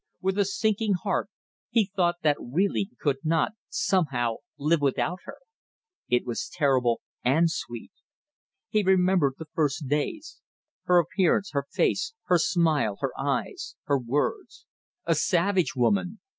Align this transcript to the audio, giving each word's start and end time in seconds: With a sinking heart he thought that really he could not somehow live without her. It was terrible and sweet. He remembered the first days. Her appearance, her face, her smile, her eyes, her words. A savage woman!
With 0.19 0.39
a 0.39 0.45
sinking 0.45 0.95
heart 1.03 1.29
he 1.69 1.85
thought 1.85 2.23
that 2.23 2.35
really 2.39 2.87
he 2.89 2.95
could 2.99 3.17
not 3.23 3.51
somehow 3.69 4.37
live 4.57 4.81
without 4.81 5.19
her. 5.25 5.37
It 6.09 6.25
was 6.25 6.49
terrible 6.51 7.01
and 7.23 7.51
sweet. 7.51 7.91
He 8.69 8.81
remembered 8.81 9.35
the 9.37 9.45
first 9.53 9.87
days. 9.87 10.41
Her 10.85 10.97
appearance, 10.97 11.51
her 11.51 11.67
face, 11.69 12.15
her 12.23 12.39
smile, 12.39 12.97
her 13.01 13.11
eyes, 13.15 13.75
her 13.83 13.99
words. 13.99 14.65
A 15.05 15.13
savage 15.13 15.75
woman! 15.75 16.19